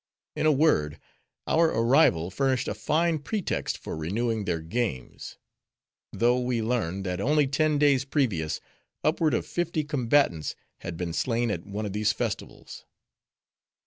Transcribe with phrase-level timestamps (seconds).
[0.35, 0.99] In a word,
[1.45, 5.37] our arrival furnished a fine pretext for renewing their games;
[6.11, 8.59] though, we learned, that only ten days previous,
[9.03, 12.83] upward of fifty combatants had been slain at one of these festivals.